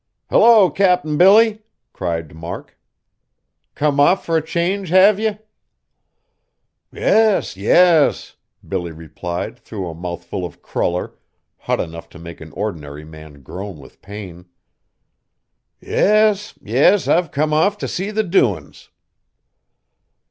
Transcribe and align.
"Hello! 0.31 0.71
Cap'n 0.71 1.15
Billy," 1.15 1.61
cried 1.93 2.33
Mark, 2.33 2.75
"come 3.75 3.99
off 3.99 4.25
fur 4.25 4.37
a 4.37 4.41
change, 4.41 4.89
have 4.89 5.19
ye?" 5.19 5.37
"Yes, 6.91 7.55
yes," 7.55 8.35
Billy 8.67 8.91
replied 8.91 9.59
through 9.59 9.87
a 9.87 9.93
mouthful 9.93 10.43
of 10.43 10.63
cruller, 10.63 11.13
hot 11.55 11.79
enough 11.79 12.09
to 12.09 12.17
make 12.17 12.41
an 12.41 12.51
ordinary 12.53 13.05
man 13.05 13.43
groan 13.43 13.77
with 13.77 14.01
pain. 14.01 14.45
"Yes, 15.79 16.55
yes; 16.59 17.07
I've 17.07 17.29
come 17.29 17.53
off 17.53 17.77
t' 17.77 17.85
see 17.85 18.09
the 18.09 18.23
doin's." 18.23 18.89